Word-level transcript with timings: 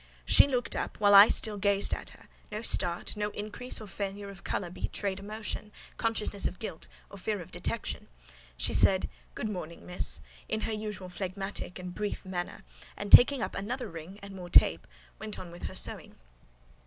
She 0.25 0.47
looked 0.47 0.75
up, 0.75 0.99
while 0.99 1.13
I 1.13 1.27
still 1.27 1.57
gazed 1.57 1.93
at 1.93 2.09
her: 2.09 2.27
no 2.51 2.63
start, 2.63 3.15
no 3.15 3.29
increase 3.33 3.79
or 3.79 3.85
failure 3.85 4.31
of 4.31 4.43
colour 4.43 4.71
betrayed 4.71 5.19
emotion, 5.19 5.71
consciousness 5.97 6.47
of 6.47 6.57
guilt, 6.57 6.87
or 7.11 7.19
fear 7.19 7.39
of 7.39 7.51
detection. 7.51 8.07
She 8.57 8.73
said 8.73 9.07
"Good 9.35 9.47
morning, 9.47 9.85
Miss," 9.85 10.19
in 10.49 10.61
her 10.61 10.73
usual 10.73 11.07
phlegmatic 11.07 11.77
and 11.77 11.93
brief 11.93 12.25
manner; 12.25 12.63
and 12.97 13.11
taking 13.11 13.43
up 13.43 13.53
another 13.53 13.91
ring 13.91 14.17
and 14.23 14.33
more 14.35 14.49
tape, 14.49 14.87
went 15.19 15.37
on 15.37 15.51
with 15.51 15.67
her 15.67 15.75
sewing. 15.75 16.15